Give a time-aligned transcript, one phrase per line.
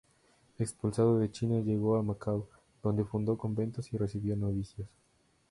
[0.57, 2.47] Expulsado de China, llegó a Macao,
[2.81, 4.87] donde fundó conventos y recibió novicios.